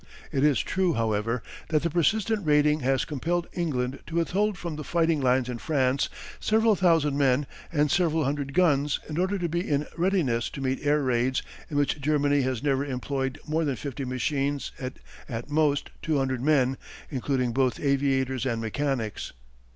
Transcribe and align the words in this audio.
It 0.31 0.43
is 0.43 0.61
true, 0.61 0.95
however, 0.95 1.43
that 1.69 1.83
the 1.83 1.89
persistent 1.91 2.43
raiding 2.43 2.79
has 2.79 3.05
compelled 3.05 3.45
England 3.53 3.99
to 4.07 4.15
withhold 4.15 4.57
from 4.57 4.75
the 4.75 4.83
fighting 4.83 5.21
lines 5.21 5.47
in 5.47 5.59
France 5.59 6.09
several 6.39 6.75
thousand 6.75 7.19
men 7.19 7.45
and 7.71 7.91
several 7.91 8.23
hundred 8.23 8.55
guns 8.55 8.99
in 9.07 9.19
order 9.19 9.37
to 9.37 9.47
be 9.47 9.59
in 9.59 9.85
readiness 9.95 10.49
to 10.49 10.61
meet 10.61 10.79
air 10.83 11.03
raids 11.03 11.43
in 11.69 11.77
which 11.77 12.01
Germany 12.01 12.41
has 12.41 12.63
never 12.63 12.83
employed 12.83 13.39
more 13.47 13.63
than 13.63 13.75
fifty 13.75 14.03
machines 14.03 14.71
and 14.79 14.99
at 15.29 15.51
most 15.51 15.91
two 16.01 16.17
hundred 16.17 16.41
men, 16.41 16.77
including 17.11 17.51
both 17.51 17.79
aviators 17.79 18.47
and 18.47 18.59
mechanics. 18.59 19.33